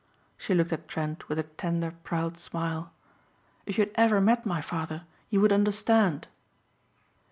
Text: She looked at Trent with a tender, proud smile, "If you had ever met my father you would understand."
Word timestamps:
She 0.35 0.55
looked 0.55 0.73
at 0.73 0.87
Trent 0.87 1.29
with 1.29 1.37
a 1.37 1.43
tender, 1.43 1.91
proud 2.03 2.35
smile, 2.35 2.91
"If 3.67 3.77
you 3.77 3.83
had 3.83 3.93
ever 3.93 4.19
met 4.19 4.47
my 4.47 4.59
father 4.59 5.03
you 5.29 5.39
would 5.41 5.53
understand." 5.53 6.27